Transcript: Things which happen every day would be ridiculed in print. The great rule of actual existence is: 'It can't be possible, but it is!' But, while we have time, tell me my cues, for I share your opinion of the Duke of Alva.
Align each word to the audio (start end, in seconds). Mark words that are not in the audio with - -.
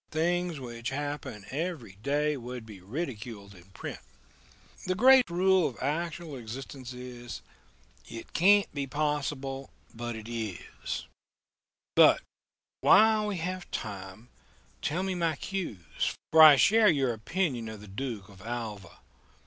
Things 0.09 0.59
which 0.59 0.89
happen 0.89 1.45
every 1.51 1.91
day 2.01 2.35
would 2.35 2.65
be 2.65 2.81
ridiculed 2.81 3.53
in 3.53 3.65
print. 3.65 3.99
The 4.87 4.95
great 4.95 5.29
rule 5.29 5.67
of 5.67 5.77
actual 5.79 6.35
existence 6.37 6.91
is: 6.91 7.41
'It 8.07 8.33
can't 8.33 8.73
be 8.73 8.87
possible, 8.87 9.69
but 9.93 10.15
it 10.15 10.27
is!' 10.27 11.05
But, 11.95 12.23
while 12.79 13.27
we 13.27 13.37
have 13.37 13.69
time, 13.69 14.29
tell 14.81 15.03
me 15.03 15.13
my 15.13 15.35
cues, 15.35 16.15
for 16.31 16.41
I 16.41 16.55
share 16.55 16.89
your 16.89 17.13
opinion 17.13 17.69
of 17.69 17.79
the 17.79 17.87
Duke 17.87 18.27
of 18.27 18.41
Alva. 18.41 19.01